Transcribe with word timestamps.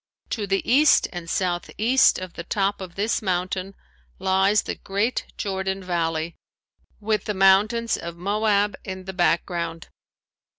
To 0.31 0.47
the 0.47 0.67
east 0.67 1.07
and 1.13 1.29
southeast 1.29 2.17
of 2.17 2.33
the 2.33 2.43
top 2.43 2.81
of 2.81 2.95
this 2.95 3.21
mountain 3.21 3.75
lies 4.17 4.63
the 4.63 4.73
great 4.73 5.27
Jordan 5.37 5.83
valley 5.83 6.33
with 6.99 7.25
the 7.25 7.35
mountains 7.35 7.97
of 7.97 8.15
Moab 8.17 8.75
in 8.83 9.05
the 9.05 9.13
background. 9.13 9.89